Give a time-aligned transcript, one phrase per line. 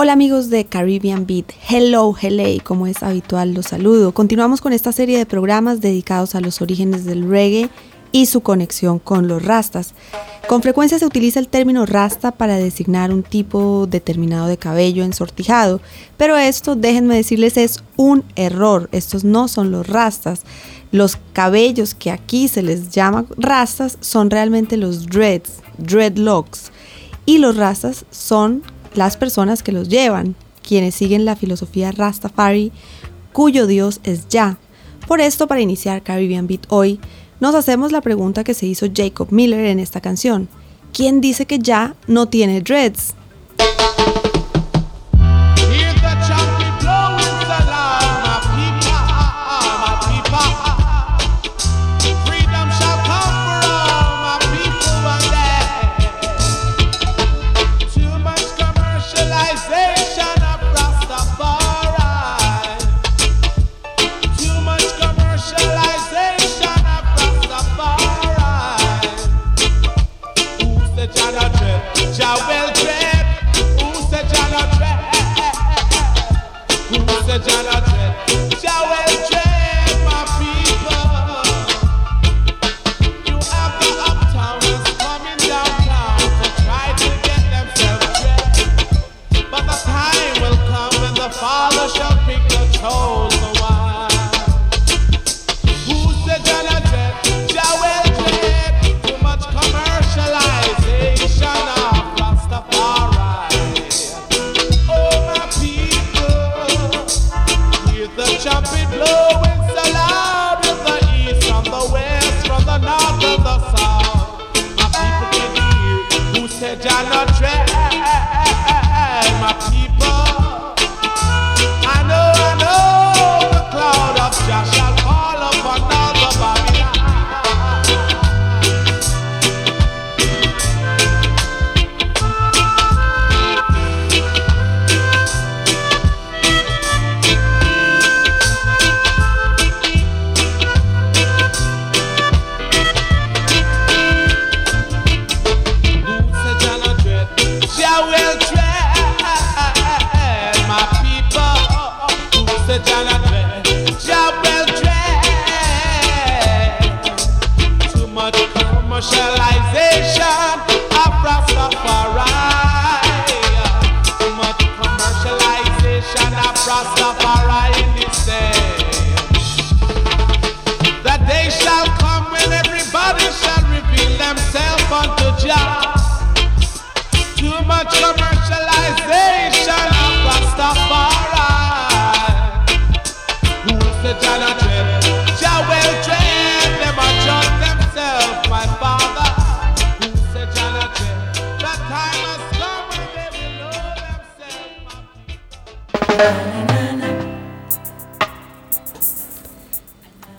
[0.00, 4.12] Hola amigos de Caribbean Beat, hello, hello, como es habitual los saludo.
[4.14, 7.68] Continuamos con esta serie de programas dedicados a los orígenes del reggae
[8.12, 9.94] y su conexión con los rastas.
[10.46, 15.80] Con frecuencia se utiliza el término rasta para designar un tipo determinado de cabello ensortijado,
[16.16, 18.88] pero esto, déjenme decirles, es un error.
[18.92, 20.42] Estos no son los rastas.
[20.92, 26.70] Los cabellos que aquí se les llama rastas son realmente los dreads, dreadlocks.
[27.26, 28.62] Y los rastas son
[28.98, 30.34] las personas que los llevan,
[30.66, 32.72] quienes siguen la filosofía Rastafari,
[33.32, 34.58] cuyo Dios es Ya.
[35.06, 37.00] Por esto, para iniciar Caribbean Beat hoy,
[37.40, 40.48] nos hacemos la pregunta que se hizo Jacob Miller en esta canción.
[40.92, 43.14] ¿Quién dice que Ya no tiene dreads?
[83.80, 84.77] uptown.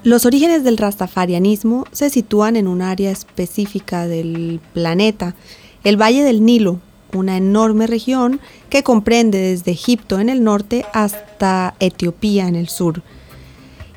[0.03, 5.35] Los orígenes del rastafarianismo se sitúan en un área específica del planeta,
[5.84, 6.79] el Valle del Nilo,
[7.13, 13.03] una enorme región que comprende desde Egipto en el norte hasta Etiopía en el sur.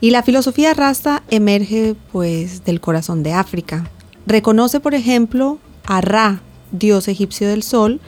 [0.01, 3.89] Y la filosofía rasta emerge pues del corazón de África.
[4.27, 8.01] Reconoce, por ejemplo, a Ra, dios egipcio del sol,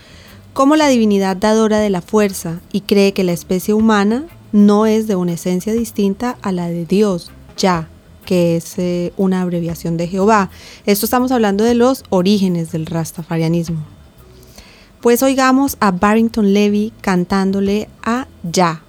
[0.54, 5.09] como la divinidad dadora de la fuerza y cree que la especie humana no es
[5.09, 7.89] de una esencia distinta a la de Dios, Ya,
[8.24, 10.51] que es eh, una abreviación de Jehová.
[10.86, 13.84] Esto estamos hablando de los orígenes del rastafarianismo.
[15.01, 18.84] Pues oigamos a Barrington Levy cantándole a Ya.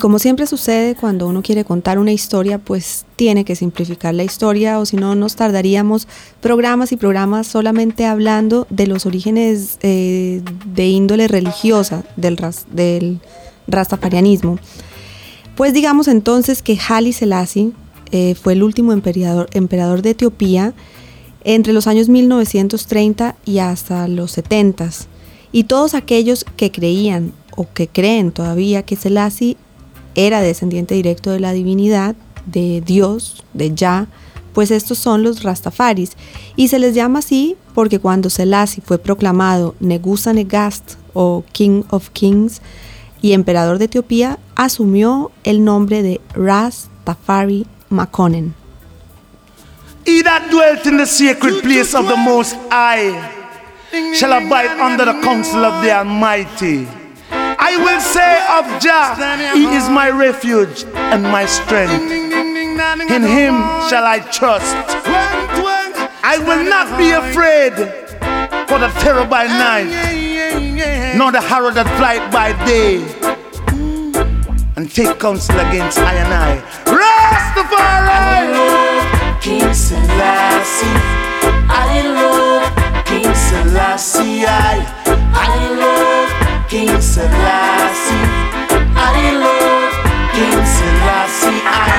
[0.00, 4.80] Como siempre sucede cuando uno quiere contar una historia, pues tiene que simplificar la historia
[4.80, 6.08] o si no nos tardaríamos
[6.40, 12.36] programas y programas solamente hablando de los orígenes eh, de índole religiosa del,
[12.72, 13.20] del
[13.68, 14.58] rastafarianismo.
[15.54, 17.72] Pues digamos entonces que Haile Selassie
[18.10, 20.74] eh, fue el último emperador, emperador de Etiopía
[21.44, 24.90] entre los años 1930 y hasta los 70.
[25.52, 29.56] Y todos aquellos que creían o que creen todavía que Selassie
[30.14, 32.14] era descendiente directo de la divinidad,
[32.46, 34.06] de Dios, de Yah,
[34.52, 36.12] pues estos son los Rastafaris,
[36.56, 42.10] y se les llama así porque cuando Selassie fue proclamado Negusa Negast o King of
[42.10, 42.60] Kings
[43.22, 48.54] y emperador de Etiopía, asumió el nombre de Rastafari Makonnen.
[50.06, 53.12] He that dwelt in the sacred place of the Most High
[54.14, 56.86] shall abide under the counsel of the Almighty.
[57.62, 59.14] I will say of Jah,
[59.52, 61.92] He is my refuge and my strength.
[61.92, 63.54] In Him
[63.88, 64.74] shall I trust.
[66.24, 67.74] I will not be afraid
[68.68, 69.90] for the terror by night,
[71.16, 73.04] nor the horror that flight by day.
[74.76, 76.62] And take counsel against I and I.
[76.88, 78.30] Rastafari!
[79.42, 80.96] King Selassie,
[81.68, 84.86] I love King Selassie, I,
[85.34, 86.19] I love
[86.70, 88.14] King Selassie.
[88.94, 89.92] I love
[90.32, 91.60] King Selassie.
[91.66, 91.90] I,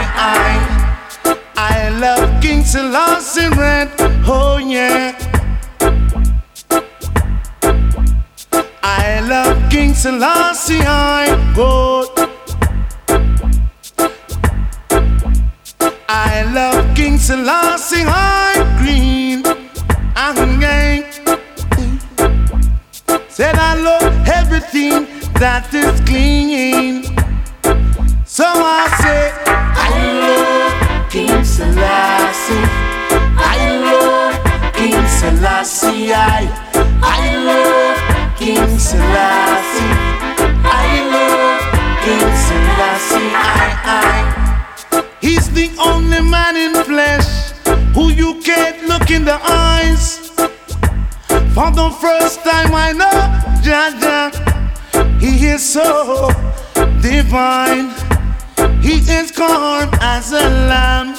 [1.28, 3.90] I, I love King Selassie red.
[4.25, 5.12] Oh yeah.
[8.82, 10.80] I love King Selassie.
[10.80, 12.08] I go.
[16.08, 18.06] I love King Selassie.
[18.08, 19.44] I green.
[20.16, 21.11] I'm gang.
[23.32, 25.08] Said I love everything
[25.40, 27.04] that is clean.
[28.26, 29.96] So I say, I
[30.28, 32.68] love King Selassie.
[33.40, 33.58] I
[33.88, 34.36] love
[34.76, 36.12] King Selassie.
[36.12, 36.44] I,
[37.02, 39.94] I love King Selassie.
[40.68, 41.62] I love
[42.04, 43.32] King Selassie.
[43.32, 45.08] I, I.
[45.22, 47.52] He's the only man in flesh
[47.96, 50.32] who you can't look in the eyes.
[51.53, 53.17] For the first time I know
[53.62, 54.31] Jaja,
[55.20, 56.29] He is so
[57.01, 57.91] divine.
[58.81, 61.13] He is calm as a lamb.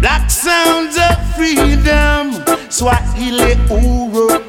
[0.00, 2.32] Black sounds of freedom.
[2.70, 4.40] Swahili Uro,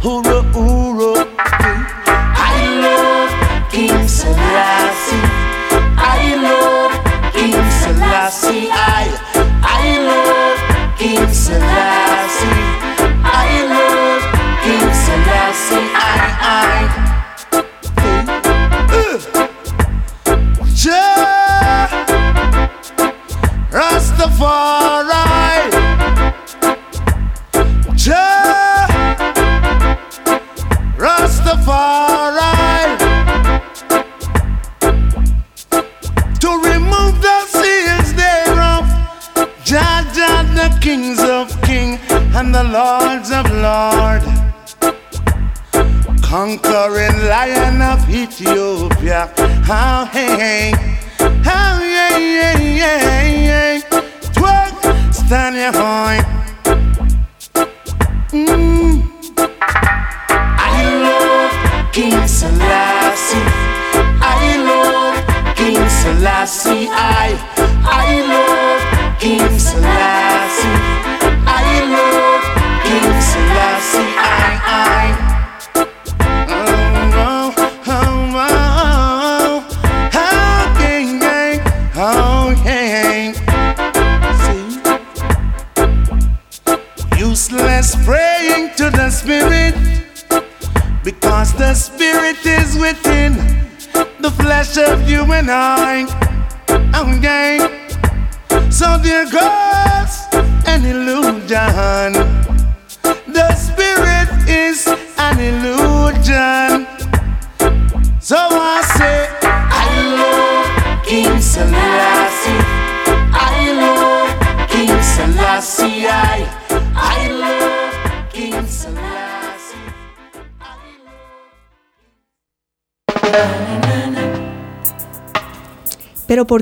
[0.00, 1.12] Uro, Uro.
[1.38, 5.28] I love King Selassie.
[6.00, 6.92] I love
[7.34, 8.68] King Selassie.
[8.72, 9.04] I,
[9.62, 12.88] I love King Selassie.
[13.30, 13.87] I love
[15.52, 15.76] Selassie.
[15.94, 17.07] I, I.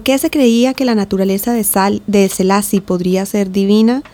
[0.06, 4.04] qué se creía que la naturaleza de, Sal, de Selassie podría ser divina?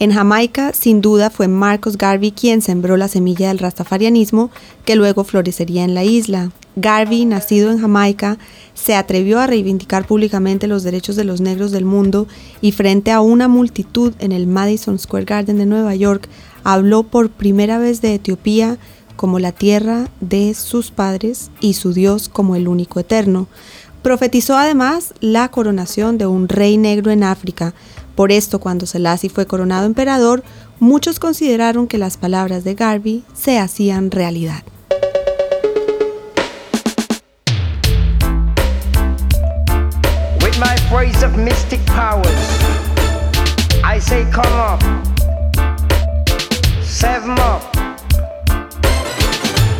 [0.00, 4.50] En Jamaica, sin duda, fue Marcos Garvey quien sembró la semilla del rastafarianismo
[4.84, 6.50] que luego florecería en la isla.
[6.74, 8.36] Garvey, nacido en Jamaica,
[8.74, 12.26] se atrevió a reivindicar públicamente los derechos de los negros del mundo
[12.60, 16.28] y frente a una multitud en el Madison Square Garden de Nueva York,
[16.64, 18.76] habló por primera vez de Etiopía
[19.14, 23.46] como la tierra de sus padres y su Dios como el único eterno.
[24.02, 27.74] Profetizó además la coronación de un rey negro en África.
[28.14, 30.42] Por esto, cuando Selassie fue coronado emperador,
[30.80, 34.62] muchos consideraron que las palabras de Garvey se hacían realidad.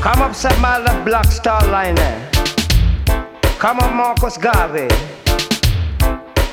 [0.03, 2.31] Come up, Samala Black Star Liner,
[3.59, 4.89] come up, Marcus Garvey,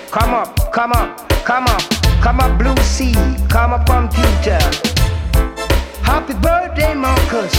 [0.09, 1.81] come up, come up, come up,
[2.19, 3.13] come up, Blue Sea,
[3.47, 4.59] come up, computer.
[6.01, 7.53] Happy birthday, Marcus.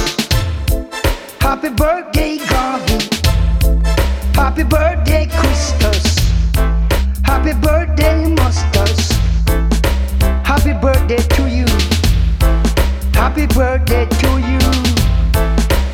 [1.40, 3.08] Happy birthday, Garvey.
[4.34, 6.18] Happy birthday, Christus.
[7.24, 9.12] Happy birthday, Mustus.
[10.44, 11.66] Happy birthday to you.
[13.14, 14.58] Happy birthday to you.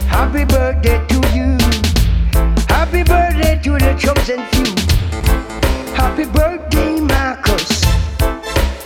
[0.08, 1.21] Happy birthday to
[3.92, 5.94] the chosen few.
[5.94, 7.84] Happy birthday, Marcus.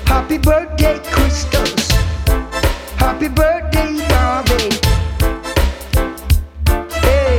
[0.05, 1.91] Happy birthday, Christus.
[2.97, 4.69] Happy birthday, Garvey.
[7.07, 7.39] Hey.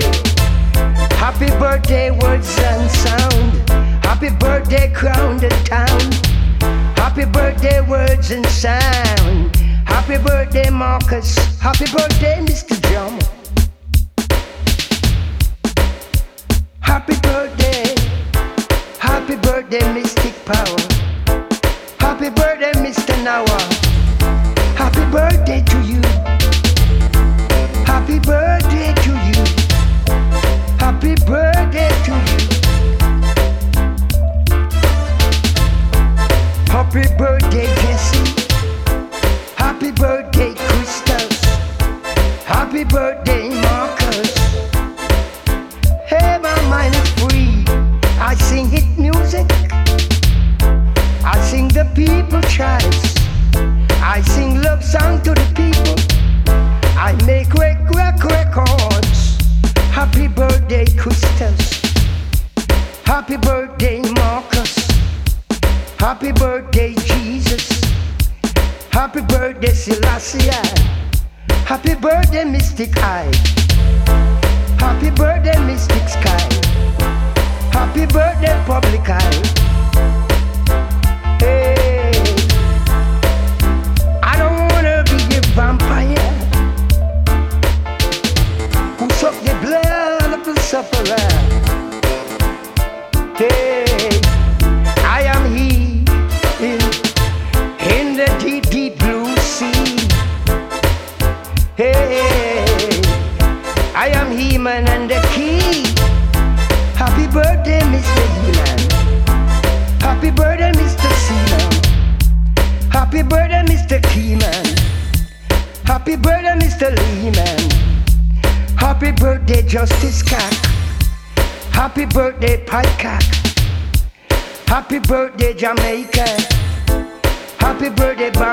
[1.16, 3.70] Happy birthday, words and sound.
[4.06, 6.12] Happy birthday, crown the town.
[6.96, 9.56] Happy birthday, words and sound.
[9.86, 11.36] Happy birthday, Marcus.
[11.60, 12.76] Happy birthday, Mr.
[12.90, 13.20] John.
[16.80, 17.47] Happy birthday.
[19.70, 20.78] Birthday, Mystic Power.
[22.00, 23.22] Happy birthday, Mr.
[23.22, 23.57] Nawa.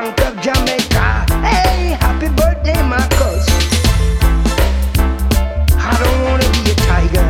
[0.02, 1.24] Of Jamaica.
[1.40, 3.46] Hey, happy birthday, Marcus.
[5.78, 7.28] I don't wanna be a tiger.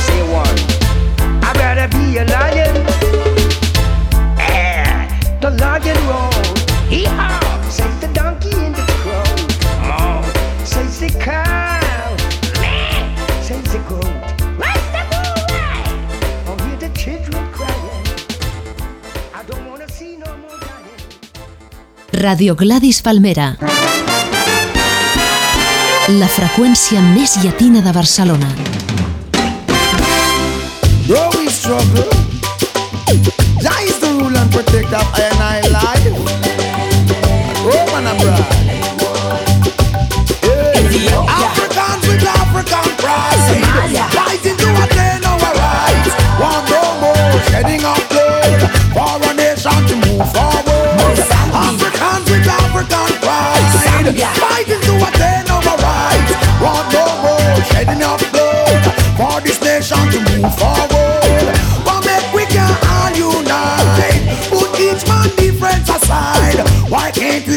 [0.00, 0.58] Say one.
[1.44, 2.74] I'd rather be a lion.
[4.38, 6.32] Eh, the lion roar.
[6.88, 7.43] Hee-haw,
[22.24, 23.50] Radio Gladys Palmera.
[26.08, 28.48] La freqüència més llatina de Barcelona.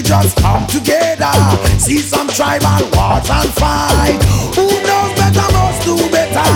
[0.07, 1.35] Just come together,
[1.77, 4.15] see some tribal wars and fight?
[4.55, 6.47] Who knows better must do better.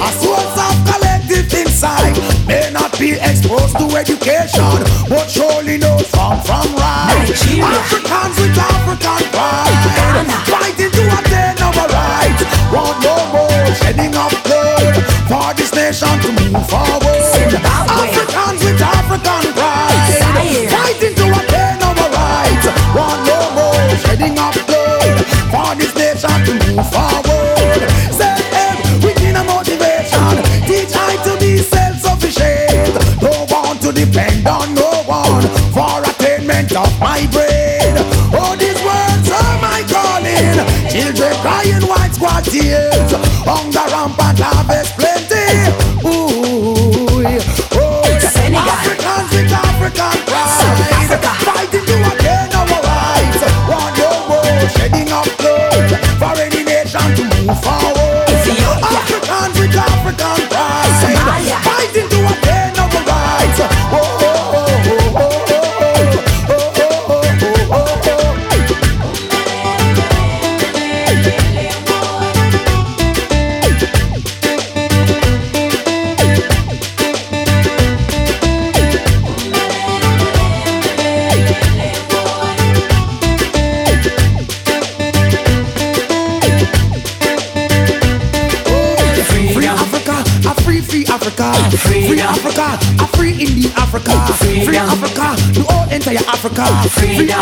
[0.00, 2.16] A source of collective insight
[2.48, 4.80] may not be exposed to education,
[5.12, 7.28] but surely knows wrong from right.
[7.28, 12.42] Africans with African pride, fighting to attain our rights.
[12.72, 14.96] Want no more shedding of blood
[15.28, 17.52] for this nation to move forward.
[17.68, 18.13] Africans
[44.66, 44.93] best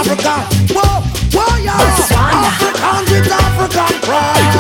[0.02, 0.34] Africa,
[0.74, 0.98] whoa,
[1.30, 1.78] whoa, yeah.
[1.78, 4.50] Africans with African pride,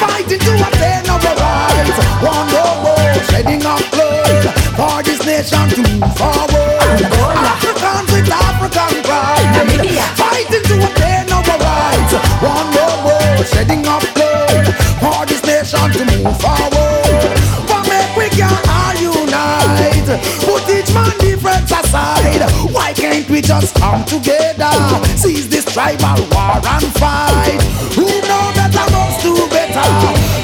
[0.00, 2.00] fighting to attain our rights.
[2.24, 4.40] No more shedding of blood
[4.80, 6.96] for this nation to move forward.
[6.96, 9.52] Africans with African pride,
[10.16, 12.16] fighting to attain our rights.
[12.40, 14.64] No more shedding of blood
[14.96, 17.20] for this nation to move forward.
[17.68, 20.08] But make we can all unite,
[23.30, 24.70] we just come together,
[25.16, 27.62] seize this tribal war and fight?
[27.94, 29.86] Who know better must do better.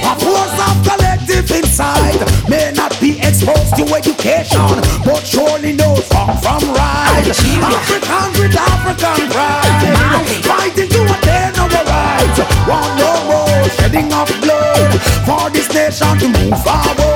[0.07, 4.70] A force of collective insight may not be exposed to education,
[5.05, 7.27] but surely knows wrong from right.
[7.27, 12.38] Africans with African pride, fighting to attain our rights.
[12.68, 17.16] Want no more shedding of blood for this nation to move forward.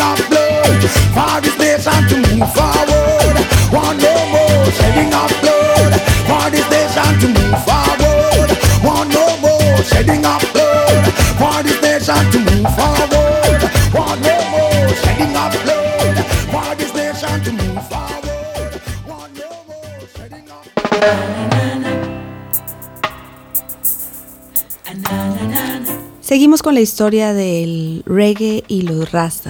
[0.00, 0.32] Of
[26.32, 29.41] Seguimos con la historia del reggae y los rastas.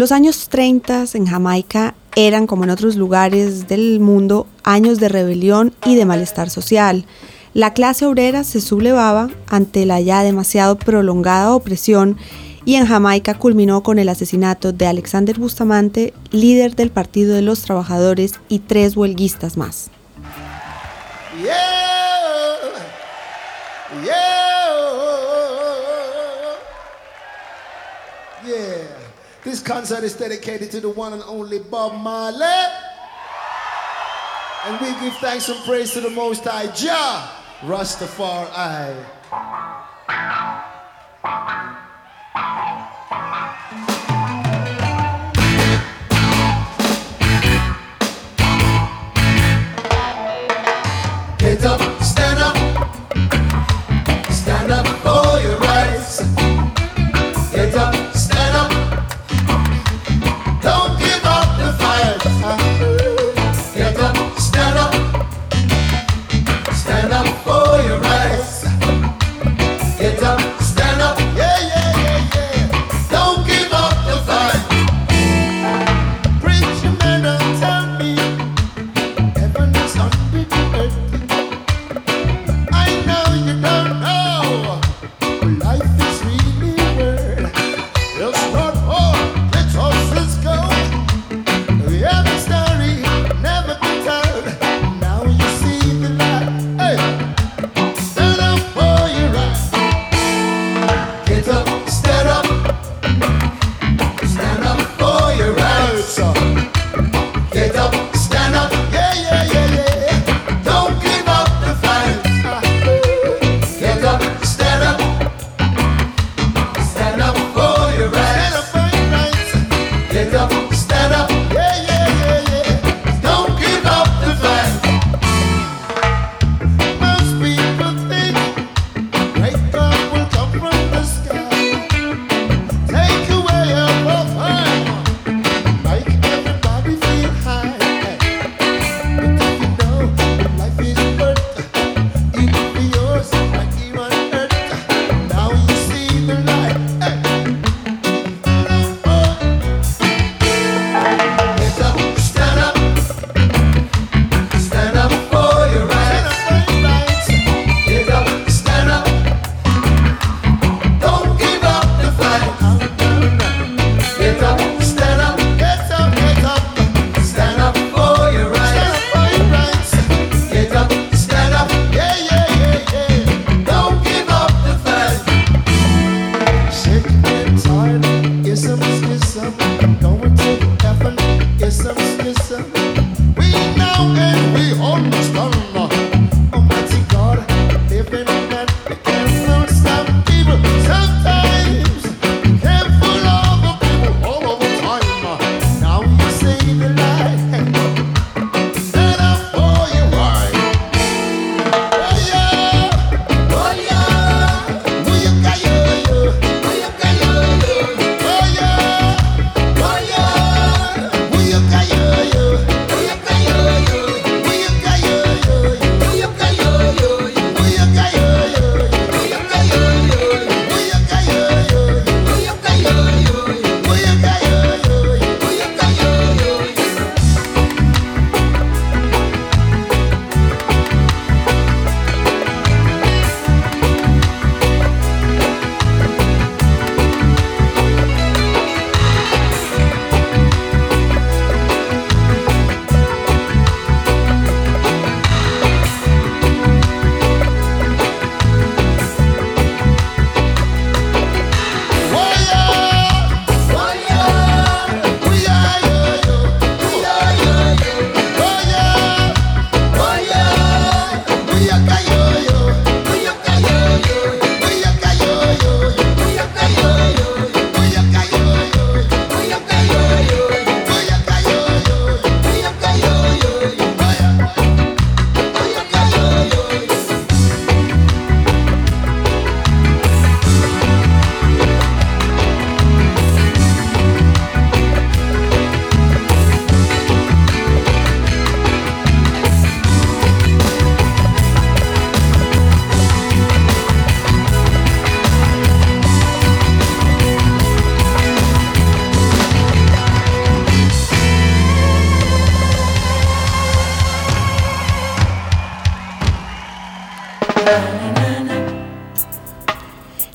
[0.00, 5.74] Los años 30 en Jamaica eran, como en otros lugares del mundo, años de rebelión
[5.84, 7.04] y de malestar social.
[7.52, 12.16] La clase obrera se sublevaba ante la ya demasiado prolongada opresión
[12.64, 17.60] y en Jamaica culminó con el asesinato de Alexander Bustamante, líder del Partido de los
[17.60, 19.90] Trabajadores, y tres huelguistas más.
[21.42, 22.56] Yeah,
[24.02, 24.16] yeah,
[28.46, 28.89] yeah.
[29.42, 32.44] This concert is dedicated to the one and only Bob Marley.
[34.66, 37.26] And we give thanks and praise to the Most High Jah
[37.62, 38.94] Rastafari.
[51.38, 52.56] Get up, stand up,
[54.30, 54.89] stand up.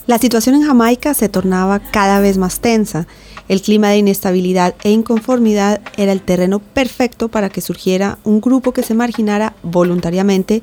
[0.07, 3.07] La situación en Jamaica se tornaba cada vez más tensa.
[3.47, 8.71] El clima de inestabilidad e inconformidad era el terreno perfecto para que surgiera un grupo
[8.71, 10.61] que se marginara voluntariamente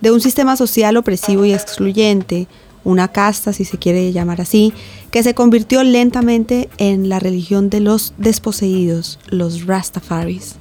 [0.00, 2.46] de un sistema social opresivo y excluyente,
[2.84, 4.72] una casta, si se quiere llamar así,
[5.10, 10.56] que se convirtió lentamente en la religión de los desposeídos, los Rastafaris.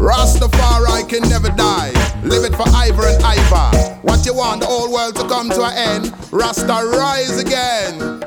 [0.00, 1.92] Rastafari can never die.
[2.22, 3.87] Live it forever and ever.
[4.08, 6.14] What you want, the whole world to come to an end.
[6.32, 8.20] Rasta rise again.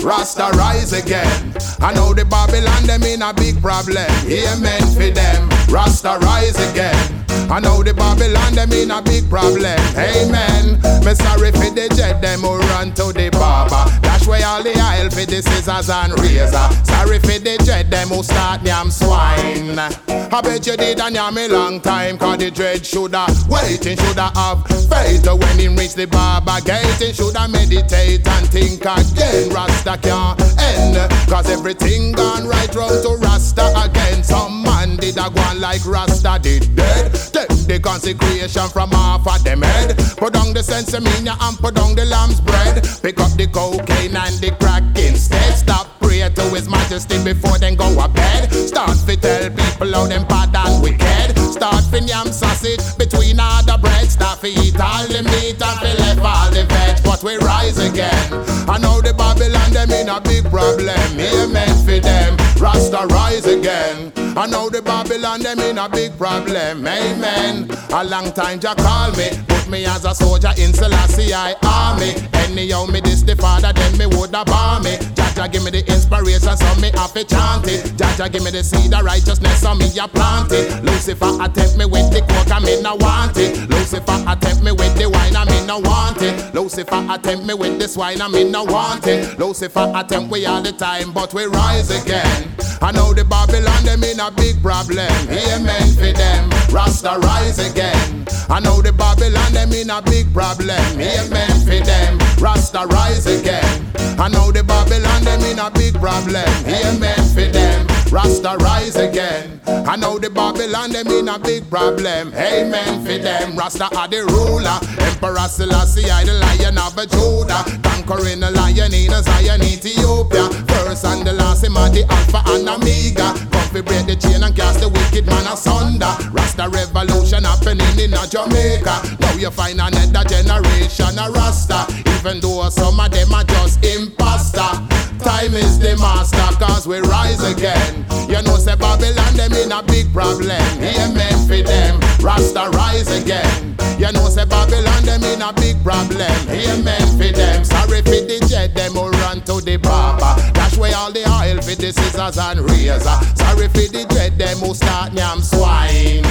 [0.00, 1.54] Rasta rise again.
[1.80, 4.10] I know the Babylon them in a big problem.
[4.28, 5.48] Amen for them.
[5.68, 7.24] Rasta rise again.
[7.50, 9.80] I know the Babylon them in a big problem.
[9.96, 10.76] Amen.
[11.04, 14.03] Me sorry for the jet them who run to the barber.
[14.24, 16.68] Dash way all the aisle for the scissors and razor.
[16.84, 19.78] Sorry for the jet them who start yam swine.
[19.78, 22.16] I bet you did and yam a long time.
[22.18, 27.14] Cause the dread shoulda waiting shoulda have faith when he reach the barber gate.
[27.14, 29.50] Shoulda meditate and think again.
[29.50, 30.96] Rasta can't end.
[31.28, 34.22] Cause everything gone right round to Rasta again.
[34.22, 37.12] Some man did a go on like Rasta did dead.
[37.32, 39.96] Take the consecration from off of them head.
[40.16, 42.82] Put down the sensimilla and put down the lamb's bread.
[43.02, 45.54] Pick up the cocaine and the crack instead.
[45.54, 48.52] Stop pray to his majesty before then go a bed.
[48.52, 51.38] Start to tell people how them bad and wicked.
[51.52, 54.10] Start fin yam sausage between all the bread.
[54.10, 57.02] Start to eat all the meat and fi left all the veg.
[57.04, 58.32] But we rise again.
[58.68, 60.88] I know the Babylon them in a big problem.
[60.88, 62.43] Amen for them.
[62.64, 64.10] Rasta rise again.
[64.38, 66.86] I know the Babylon them in a big problem.
[66.86, 67.68] Amen.
[67.92, 72.14] A long time Jah call me, put me as a soldier in Selassie I army.
[72.32, 74.96] Anyhow me this the father, then me woulda bar me.
[75.34, 77.92] Jah give me the inspiration, so me have to chant it.
[77.98, 80.82] Jah give me the seed of righteousness, so me a plant it.
[80.84, 83.68] Lucifer attempt me with the coke, I me no want it.
[83.68, 86.54] Lucifer attempt me with the wine, I me no want it.
[86.54, 89.38] Lucifer attempt me with the swine, I me no want it.
[89.38, 92.53] Lucifer attempt we all the time, but we rise again.
[92.80, 95.10] I know the Babylon them in a big problem.
[95.28, 96.50] Amen for them.
[96.70, 98.26] Rasta rise again.
[98.48, 100.82] I know the Babylon them in a big problem.
[101.00, 102.18] Amen for them.
[102.38, 103.86] Rasta rise again.
[104.18, 106.48] I know the Babylon them in a big problem.
[106.64, 107.93] He amen for them.
[108.14, 109.60] Rasta rise again.
[109.66, 112.32] I know the Babylon them in a big problem.
[112.32, 113.58] Amen for them.
[113.58, 114.78] Rasta are the ruler.
[115.02, 117.66] Emperor Selassie I the lion of Judah.
[117.82, 120.46] Conquering the lion in a Zion, Ethiopia.
[120.70, 123.34] First and the last him are the Alpha and Omega.
[123.50, 126.14] Come fi break the chain and cast the wicked man asunder.
[126.30, 129.18] Rasta revolution happening in a Jamaica.
[129.18, 131.90] Now you find another generation of Rasta.
[132.14, 134.93] Even though some of them are just imposter.
[135.20, 138.04] Time is the master, cause we rise again.
[138.28, 140.50] You know, say Babylon, them in a big problem.
[140.80, 142.00] Amen for them.
[142.20, 143.76] Rasta rise again.
[143.98, 146.32] You know, say Babylon, them in a big problem.
[146.48, 147.64] Amen for them.
[147.64, 150.34] Sorry for the jet, them who run to the barber.
[150.52, 153.18] Dash way all the oil for the scissors and razor.
[153.36, 156.24] Sorry for the dread, them who start yam swine.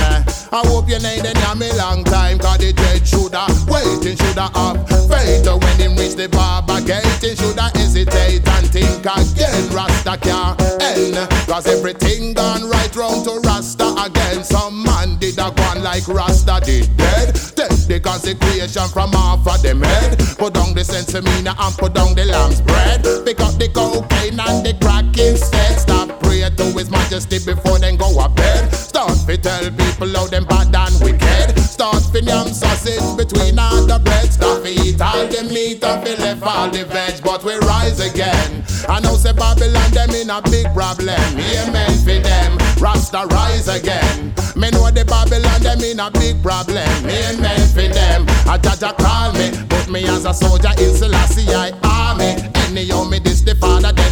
[0.53, 4.49] I hope you need the yam a long time, cause the dread shoulda waiting, shoulda
[4.53, 7.05] have faith when him reach the barber gate.
[7.21, 9.63] He shoulda hesitate and think again.
[9.73, 11.15] Rasta can't end,
[11.47, 14.43] cause everything gone right round to Rasta again.
[14.43, 17.35] Some man did a go on like Rasta did dead.
[17.55, 20.17] Take the consecration from off of them head.
[20.37, 23.03] Put down the sensimilla and put down the lamb's bread.
[23.25, 25.79] Pick up the cocaine and the crack instead.
[25.79, 28.73] Stop pray to his majesty before then go a bed.
[28.73, 31.42] Start to tell people how them bad and wicked.
[31.83, 34.31] Start fin yam sausage between all the bread.
[34.31, 37.21] Stop eat all the meat and fi left all the veg.
[37.21, 38.63] But we rise again.
[38.87, 41.19] I know say Babylon them in a big problem.
[41.35, 42.57] Amen for them.
[42.79, 44.31] Rasta rise again.
[44.55, 46.87] Me know the Babylon them in a big problem.
[47.03, 48.23] Amen for them.
[48.47, 52.39] A Jah Jah call me, put me as a soldier in Selassie I army.
[52.71, 53.19] Anyhow me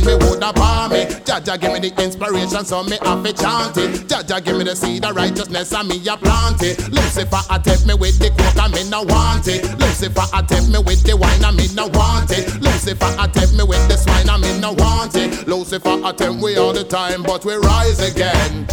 [0.02, 1.06] then me woulda bar me.
[1.26, 3.36] Jaja give me the inspiration, so me have it.
[3.36, 6.62] Jaja give me the seed of righteousness, and me a plant.
[6.92, 9.64] Lucifer attempt me with the coke, and me no want it.
[9.80, 12.62] Lucifer attempt me with the wine, and me no want it.
[12.62, 15.48] Lucifer attempt me with the swine, and me no want it.
[15.48, 18.68] Lucifer attempt we all the time, but we rise again.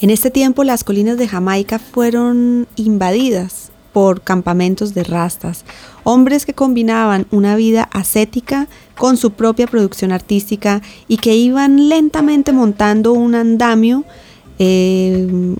[0.00, 3.63] En este tiempo las colinas de Jamaica fueron invadidas
[3.94, 5.64] por campamentos de rastas,
[6.02, 8.66] hombres que combinaban una vida ascética
[8.98, 14.04] con su propia producción artística y que iban lentamente montando un andamio
[14.58, 15.54] eh,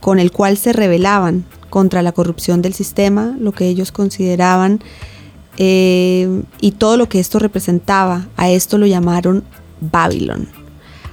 [0.00, 4.80] con el cual se rebelaban contra la corrupción del sistema, lo que ellos consideraban
[5.56, 8.28] eh, y todo lo que esto representaba.
[8.36, 9.42] A esto lo llamaron
[9.80, 10.48] Babylon.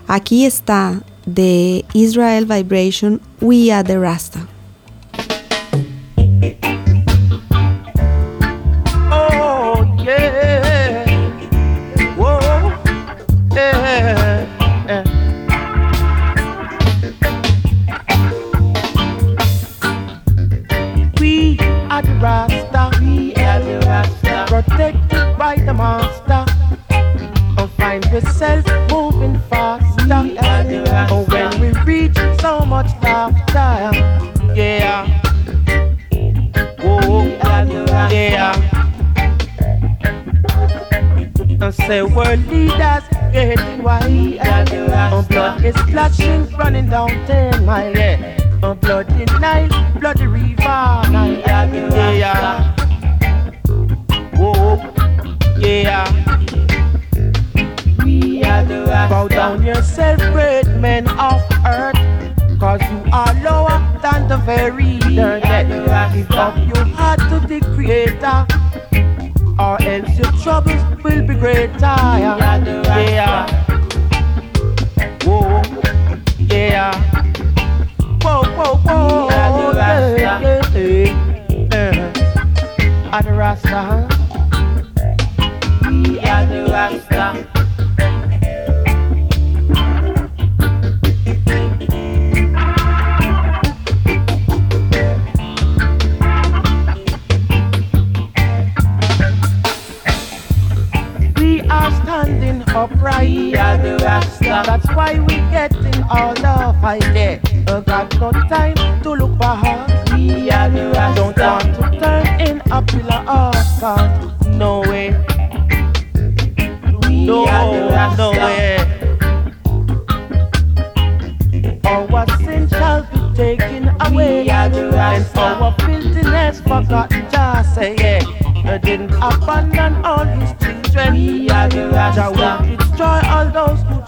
[0.08, 4.48] Aquí está de Israel Vibration We Are the Rasta.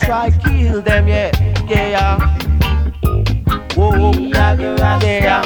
[0.09, 1.29] try kill them, yeah,
[1.69, 2.17] yeah.
[3.75, 5.43] Whoa, yeah, yeah, yeah.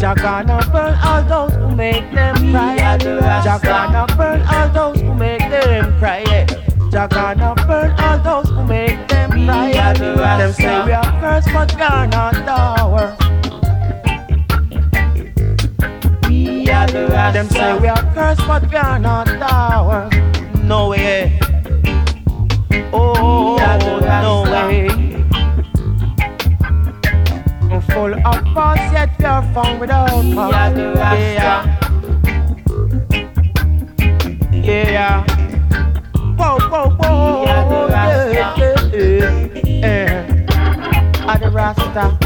[0.00, 2.96] Jah gonna burn all those who make them cry.
[3.44, 6.46] Jah gonna burn all those who make them cry.
[6.90, 9.92] Jah gonna burn all those who make them cry.
[10.38, 13.14] Them say we are first, but we are not our.
[17.34, 20.08] Them say we are cursed, but we are not our.
[20.64, 21.38] No way.
[22.92, 23.56] Oh,
[24.22, 24.88] no way.
[27.92, 29.18] Full of us, yet
[29.80, 30.24] without us.
[30.96, 31.64] Yeah.
[34.52, 35.24] Yeah.
[36.36, 36.58] Whoa.
[37.44, 37.62] Yeah,
[38.30, 38.54] yeah,
[39.64, 40.30] yeah.
[41.50, 42.16] Rasta.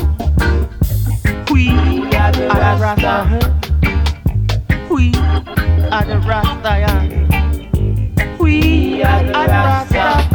[1.50, 1.68] We
[2.14, 2.48] are the
[2.80, 3.14] Rasta.
[4.90, 5.12] We
[5.90, 6.74] are the Rasta.
[8.38, 10.33] We are the Rasta.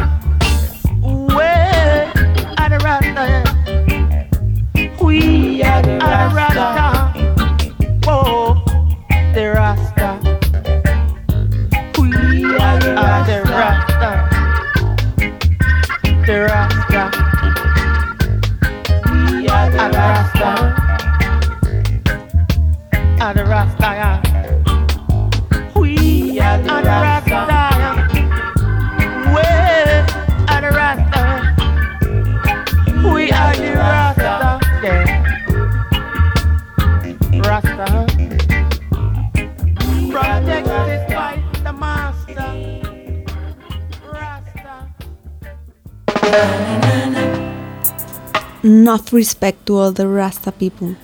[48.62, 50.96] enough respect to all the Rasta people.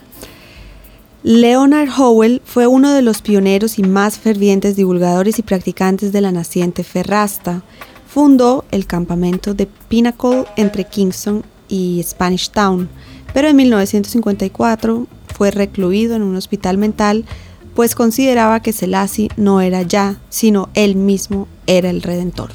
[1.22, 6.30] Leonard Howell fue uno de los pioneros y más fervientes divulgadores y practicantes de la
[6.30, 7.62] naciente Ferrasta.
[8.06, 12.88] Fundó el campamento de Pinnacle entre Kingston y Spanish Town,
[13.34, 17.24] pero en 1954 fue recluido en un hospital mental,
[17.74, 22.50] pues consideraba que Selassie no era ya, sino él mismo era el Redentor.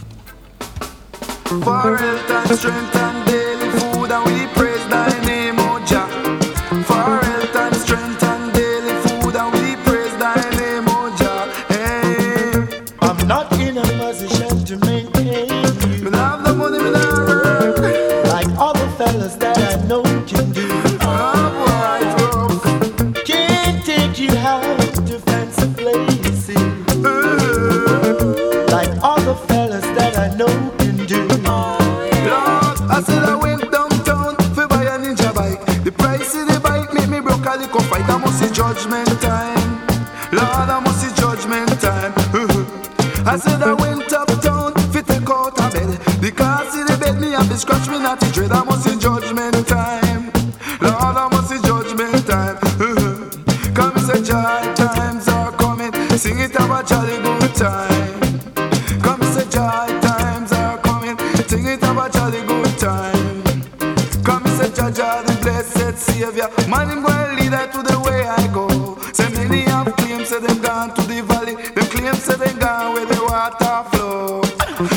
[40.40, 42.14] I must see judgment time.
[43.28, 46.00] I said I went uptown, fit take out a bed.
[46.22, 48.52] The car see the bed, me have to scratch me not to dread.
[48.52, 48.64] I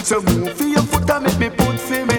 [0.05, 2.19] So move for your foot and make me put for me.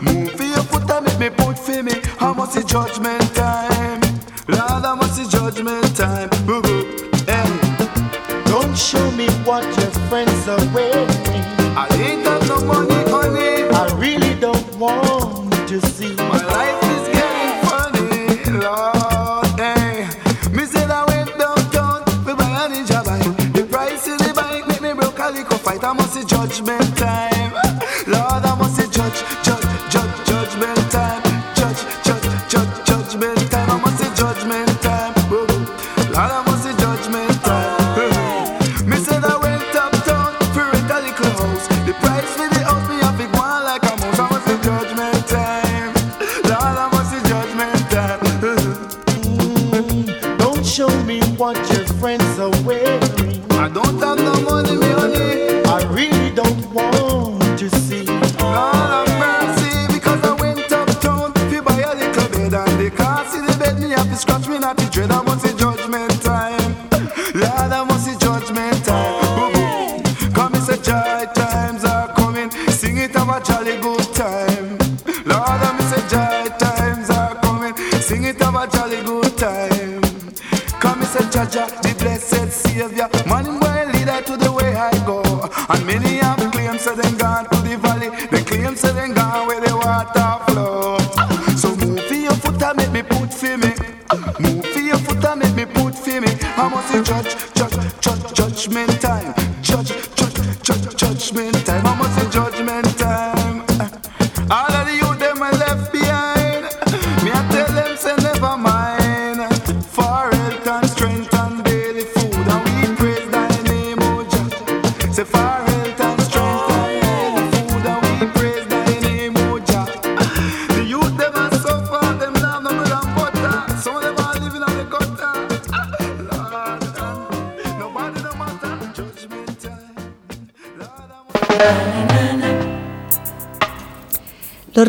[0.00, 1.92] Move for your foot and make me put for me.
[2.16, 4.00] How much is judgment time?
[4.48, 6.30] Lord, how much is judgment time?
[6.46, 7.10] Boo boo.
[7.26, 7.44] Hey.
[8.46, 10.89] Don't show me what your friends are wearing.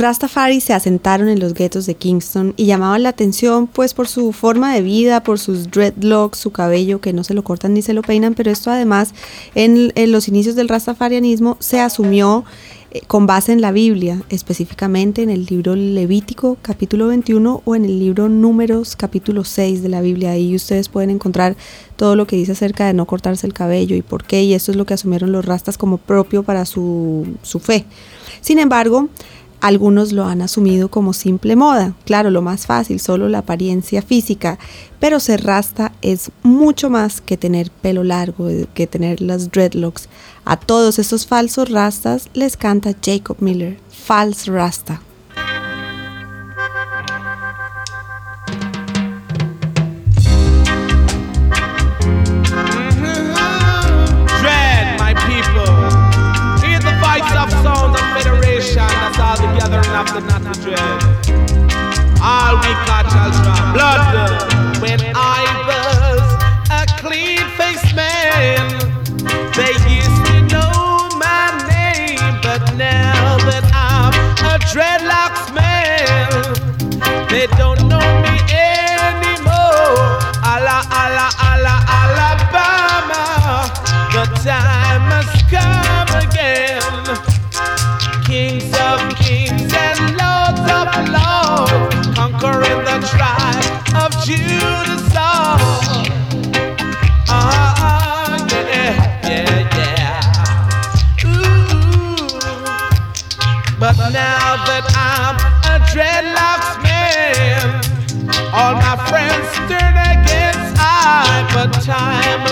[0.02, 4.34] Rastafari se asentaron en los guetos de Kingston y llamaban la atención pues por su
[4.34, 7.94] forma de vida, por sus dreadlocks, su cabello que no se lo cortan ni se
[7.94, 9.14] lo peinan, pero esto además
[9.54, 12.46] en, los inicios del rastafarianismo se asumió
[12.90, 17.86] eh, con base en la Biblia, específicamente en el libro Levítico capítulo 21 o en
[17.86, 20.32] el libro Números capítulo 6 de la Biblia.
[20.32, 21.56] Ahí ustedes pueden encontrar
[21.96, 24.72] todo lo que dice acerca de no cortarse el cabello y por qué, y esto
[24.72, 27.86] es lo que asumieron los rastas como propio para su, su fe.
[28.42, 29.08] Sin embargo,
[29.62, 34.60] algunos lo han asumido como simple moda, claro, lo más fácil, solo la apariencia física,
[35.00, 40.10] pero ser rasta es mucho más que tener pelo largo, eh, que tener las dreadlocks.
[40.46, 45.02] A todos estos falsos rastas les canta Jacob Miller, False Rasta.
[60.02, 60.42] Of the not.
[62.24, 64.82] All we catch ultra blood.
[64.82, 66.24] When I was
[66.70, 68.64] a clean faced man,
[69.58, 70.74] they used to know
[71.26, 72.34] my name.
[72.42, 74.14] But now that I'm
[74.54, 76.30] a dreadlocks man,
[77.30, 77.81] they don't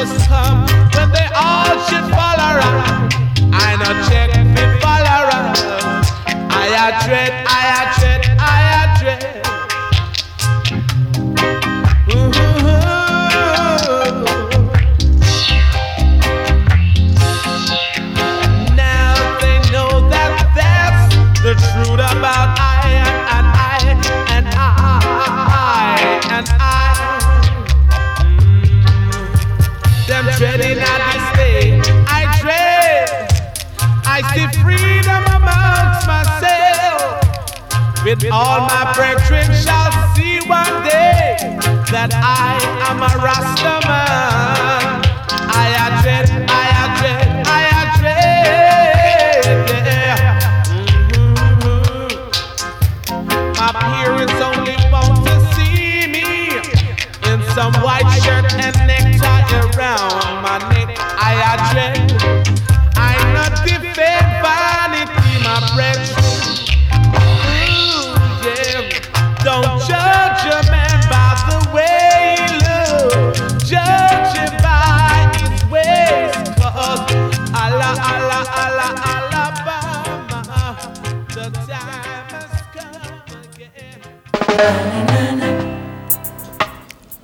[0.06, 3.12] time come when they all should fall around.
[3.52, 4.09] I know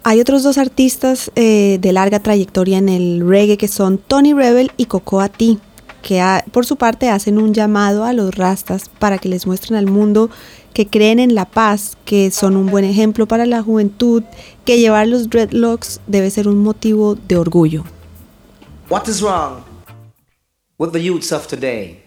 [0.07, 4.71] Hay otros dos artistas eh, de larga trayectoria en el reggae que son Tony Rebel
[4.77, 5.57] y Cocoa T,
[6.03, 9.87] que por su parte hacen un llamado a los rastas para que les muestren al
[9.87, 10.29] mundo
[10.75, 14.23] que creen en la paz, que son un buen ejemplo para la juventud,
[14.65, 17.85] que llevar los dreadlocks debe ser un motivo de orgullo.
[18.89, 19.63] What is wrong
[20.77, 22.03] with the youths of today?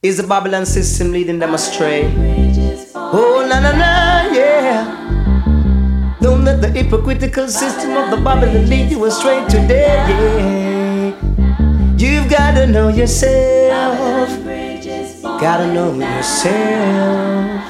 [0.00, 2.06] Is the Babylon system leading them astray?
[2.94, 4.05] Oh, na na na,
[6.20, 11.14] Don't let the hypocritical system of the Babylon lead you astray today.
[11.96, 14.28] You've gotta know yourself.
[15.40, 17.62] Gotta know yourself.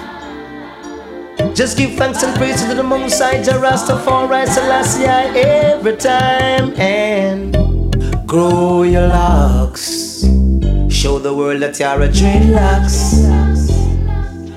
[1.54, 7.56] Just give thanks and praise to the Most High, Rastafari, Selassie, every time and
[8.26, 10.22] grow your locks.
[10.88, 13.75] Show the world that you're a dreadlocks.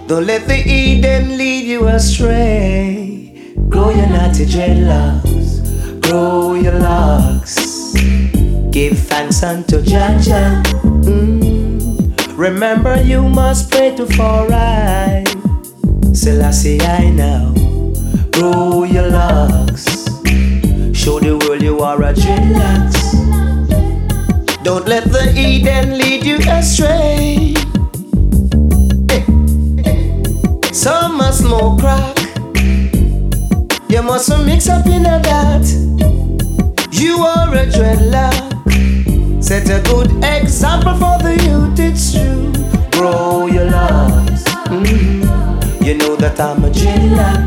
[0.10, 3.53] Don't let the heathen lead you astray.
[3.70, 5.62] Grow your naughty dreadlocks.
[6.01, 7.93] Grow your locks.
[8.72, 10.18] Give thanks unto Jah.
[11.05, 12.10] Mm.
[12.36, 15.30] Remember you must pray to for right.
[16.12, 17.53] Selassie I now.
[18.32, 19.86] Grow your locks.
[20.97, 22.97] Show the world you are a dreadlocks.
[24.64, 27.59] Don't let the heathen lead you astray.
[30.80, 32.18] Some must smoke crack.
[33.90, 35.68] You mustn't mix up in a that.
[36.90, 39.44] You are a dreadlock.
[39.44, 42.54] Set a good example for the youth, it's true.
[42.92, 44.46] Grow your locks.
[44.70, 45.84] Mhm.
[45.84, 47.44] You know that I'm a dreadlock.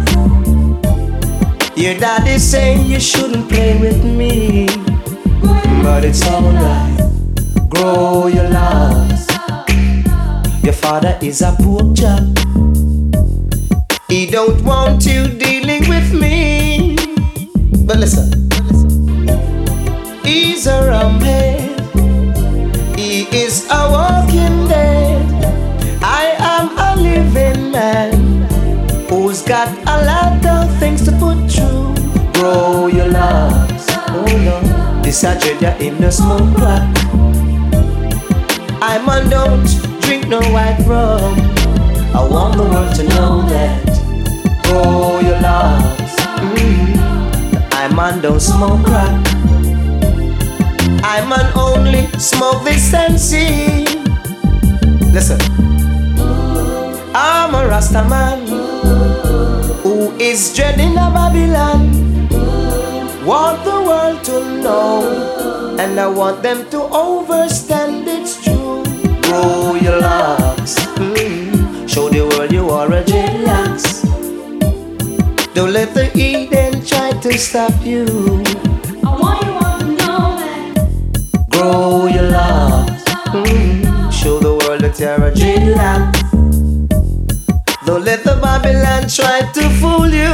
[1.75, 4.69] Your daddy's saying you shouldn't play with me.
[5.83, 7.01] But it's alright.
[7.71, 9.27] Grow your locks.
[10.63, 12.42] Your father is a poor chap.
[14.13, 16.97] He don't want you dealing with me.
[17.87, 18.29] But listen,
[20.23, 21.81] he's a rumhead.
[22.95, 25.25] He is a walking dead.
[26.03, 28.13] I am a living man
[29.09, 31.95] who's got a lot of things to put through.
[32.35, 33.87] Grow your locks.
[34.11, 35.33] Oh no, this a
[35.81, 36.53] in the smoke.
[38.83, 39.67] I'm on don't
[40.03, 41.33] drink no white rum.
[42.15, 43.92] I want the world to know that.
[44.73, 46.17] Grow your locks.
[46.57, 46.97] Mm.
[47.73, 49.21] I'm on don't smoke crack.
[51.05, 52.67] I'm on only smoke
[53.19, 53.85] see.
[55.13, 55.39] Listen,
[57.15, 58.49] I'm a Rasta man
[59.83, 61.93] who is dreading a Babylon.
[63.27, 68.83] Want the world to know, and I want them to overstand it's true.
[69.21, 71.87] Grow your locks, mm.
[71.87, 73.42] show the world you are a dreadlocks.
[75.55, 78.07] Don't let the heathen try to stop you.
[79.05, 81.47] I want you all to know that.
[81.51, 84.11] Grow your locks, mm.
[84.11, 86.23] show the world that you're a dreadlock.
[87.85, 90.33] Don't let the Babylon try to fool you.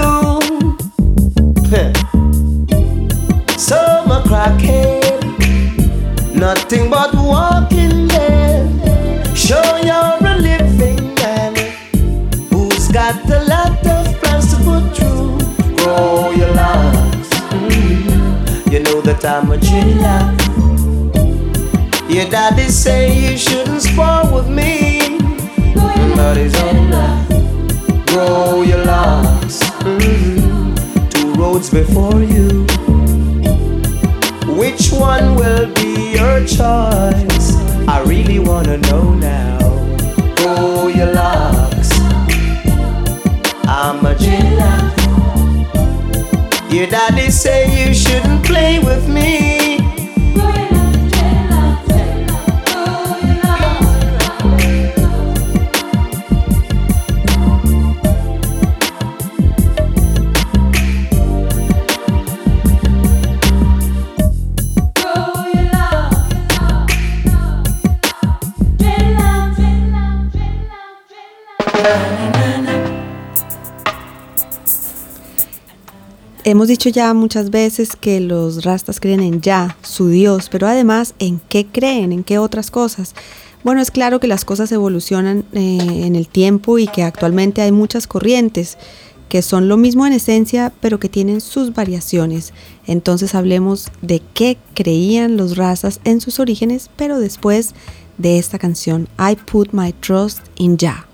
[3.59, 5.25] Some a crackhead,
[6.33, 9.37] nothing but walking dead.
[9.37, 11.57] Show you're a living man
[12.53, 13.48] who's got a
[15.99, 17.75] Grow your mm.
[18.73, 20.39] you know that I'm a dreadlock.
[22.09, 25.19] Your daddy say you shouldn't spar with me,
[26.15, 27.27] but it's alright.
[28.07, 31.11] Grow your mm.
[31.11, 32.65] two roads before you.
[34.55, 37.57] Which one will be your choice?
[37.89, 39.59] I really wanna know now.
[40.37, 41.58] Grow your locks.
[46.79, 49.58] Your daddy say you shouldn't play with me.
[76.51, 81.15] Hemos dicho ya muchas veces que los rastas creen en Ya, su Dios, pero además
[81.19, 83.15] en qué creen, en qué otras cosas.
[83.65, 87.71] Bueno, es claro que las cosas evolucionan eh, en el tiempo y que actualmente hay
[87.71, 88.79] muchas corrientes
[89.29, 92.55] que son lo mismo en esencia, pero que tienen sus variaciones.
[92.87, 97.75] Entonces hablemos de qué creían los razas en sus orígenes, pero después
[98.17, 101.07] de esta canción, I Put My Trust in Jah.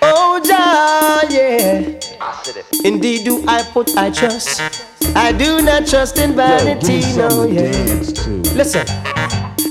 [0.00, 2.05] Oh, Jah, yeah.
[2.84, 4.60] Indeed, do I put I trust.
[5.16, 7.72] I do not trust in vanity, no, yeah.
[8.54, 8.86] Listen.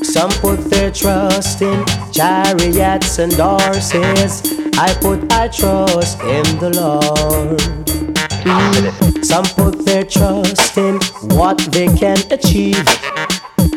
[0.04, 4.42] Some put their trust in chariots and horses.
[4.78, 7.60] I put I trust in the Lord.
[8.46, 9.26] Mm.
[9.26, 11.00] Some put their trust in
[11.36, 12.88] what they can achieve.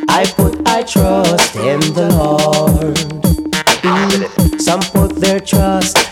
[0.09, 2.97] I put I trust in the Lord.
[3.83, 4.61] Mm.
[4.61, 6.08] Some put their trust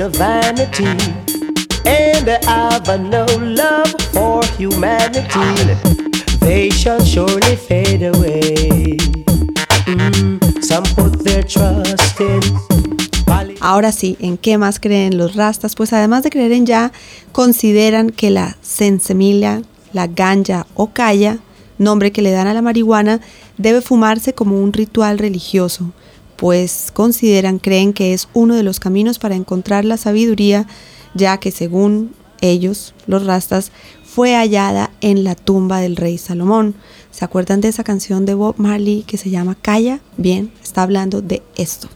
[0.00, 0.86] in vanity.
[1.86, 5.76] And no love for humanity
[6.40, 8.96] they shall surely fade away.
[9.86, 12.20] Mm, some put their trust
[13.60, 15.74] Ahora sí, ¿en qué más creen los rastas?
[15.74, 16.92] Pues además de creer en ya,
[17.32, 21.38] consideran que la sensemilla, la ganja o kaya,
[21.76, 23.20] nombre que le dan a la marihuana,
[23.56, 25.92] debe fumarse como un ritual religioso,
[26.38, 30.66] pues consideran, creen que es uno de los caminos para encontrar la sabiduría,
[31.14, 33.72] ya que según ellos, los rastas,
[34.04, 36.76] fue hallada en la tumba del rey Salomón.
[37.10, 39.98] ¿Se acuerdan de esa canción de Bob Marley que se llama Calla?
[40.16, 41.88] Bien, está hablando de esto.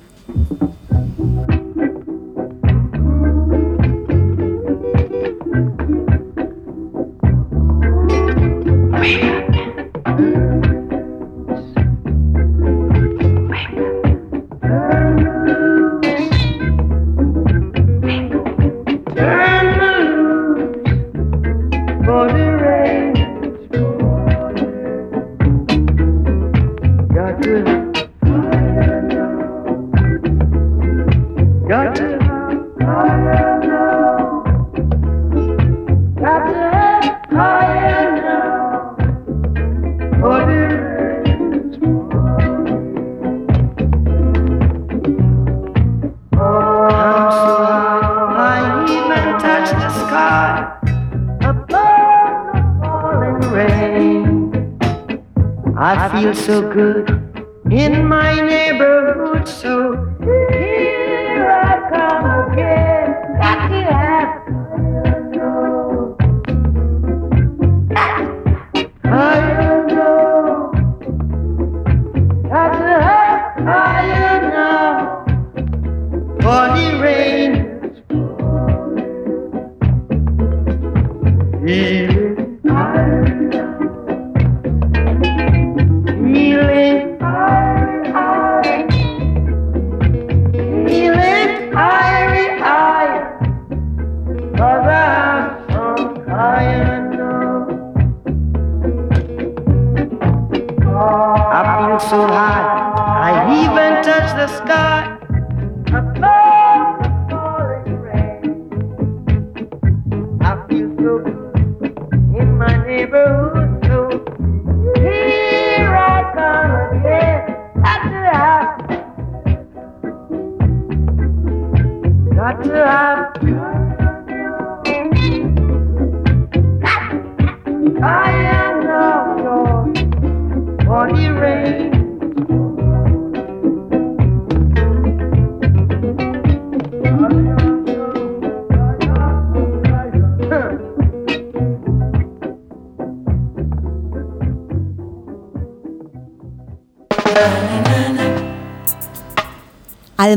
[56.47, 57.12] so good.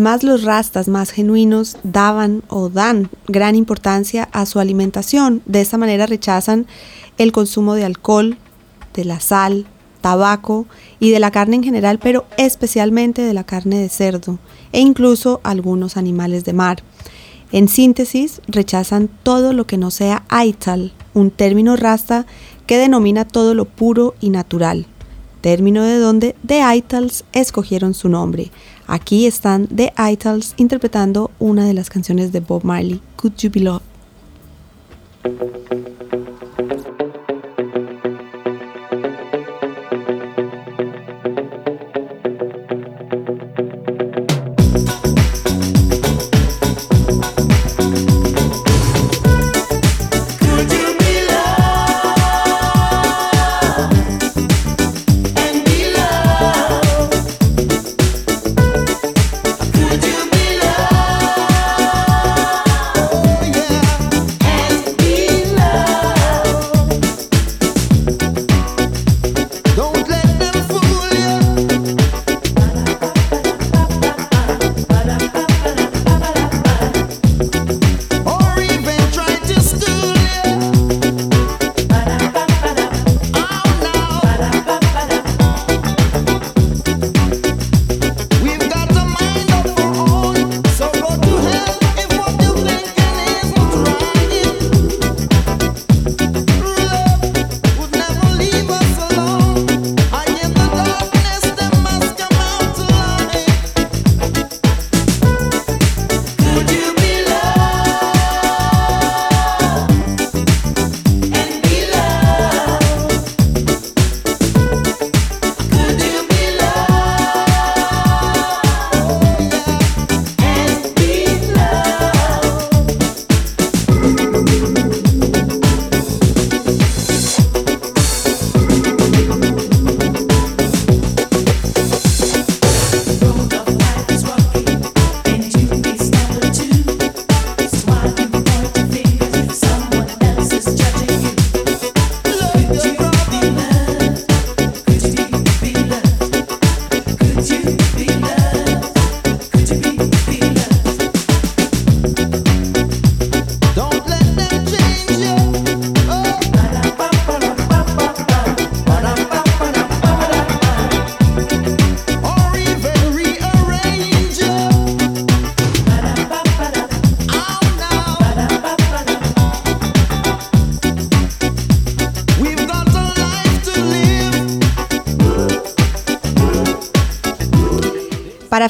[0.06, 5.42] Además, los rastas más genuinos daban o dan gran importancia a su alimentación.
[5.48, 6.68] De esta manera rechazan
[7.18, 8.38] el consumo de alcohol,
[8.94, 9.66] de la sal,
[10.02, 10.68] tabaco
[11.00, 14.38] y de la carne en general, pero especialmente de la carne de cerdo
[14.72, 16.84] e incluso algunos animales de mar.
[17.52, 22.28] En síntesis, rechazan todo lo que no sea aital un término rasta
[22.68, 24.86] que denomina todo lo puro y natural,
[25.42, 28.52] término de donde The Itals escogieron su nombre.
[28.88, 33.62] Aquí están The Itals interpretando una de las canciones de Bob Marley, Could You Be
[33.62, 33.96] Loved.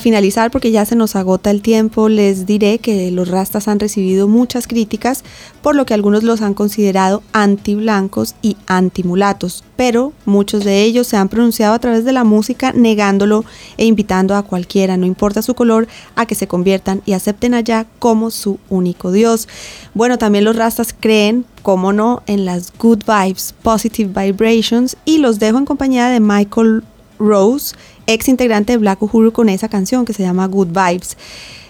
[0.06, 4.28] Finalizar, porque ya se nos agota el tiempo, les diré que los rastas han recibido
[4.28, 5.24] muchas críticas,
[5.64, 11.18] por lo que algunos los han considerado anti-blancos y anti-mulatos, pero muchos de ellos se
[11.18, 13.46] han pronunciado a través de la música negándolo
[13.78, 17.88] e invitando a cualquiera, no importa su color, a que se conviertan y acepten allá
[17.98, 19.48] como su único Dios.
[19.96, 25.40] Bueno, también los rastas creen, como no, en las good vibes, positive vibrations, y los
[25.40, 26.84] dejo en compañía de Michael
[27.20, 27.76] Rose,
[28.08, 31.18] ex integrante de Black Uhuru, con esa canción que se llama Good Vibes.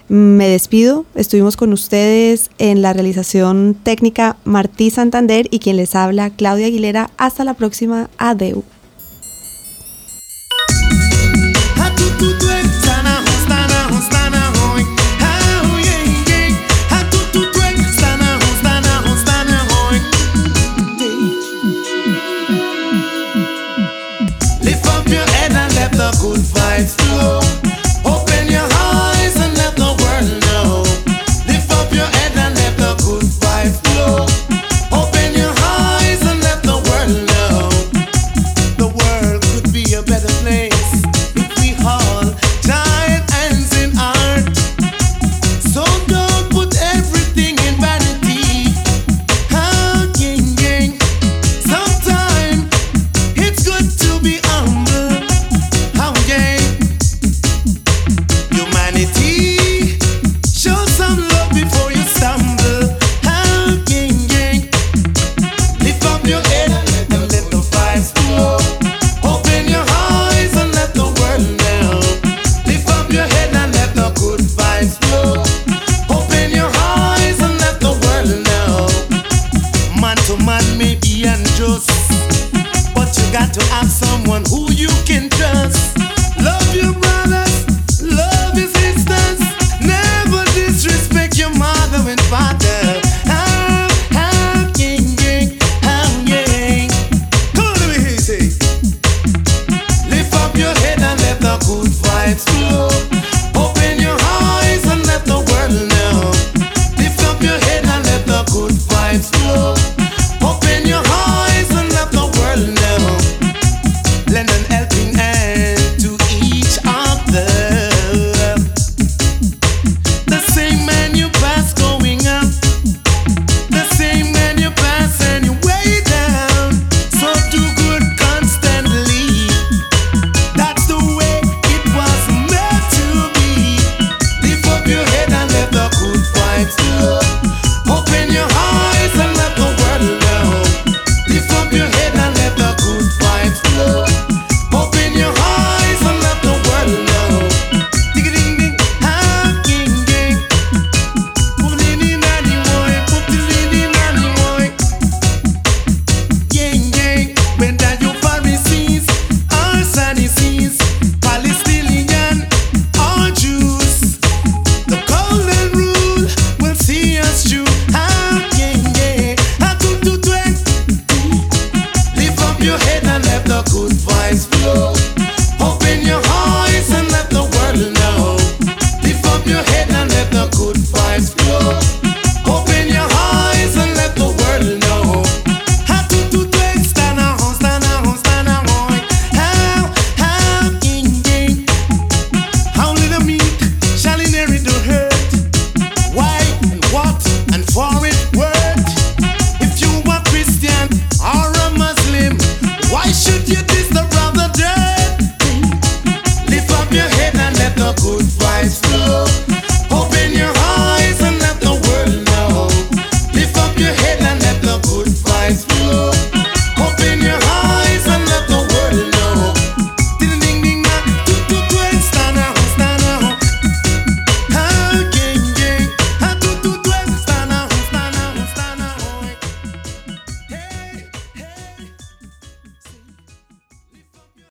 [0.07, 6.29] Me despido, estuvimos con ustedes en la realización técnica Martí Santander y quien les habla
[6.29, 7.09] Claudia Aguilera.
[7.17, 8.63] Hasta la próxima, adeu.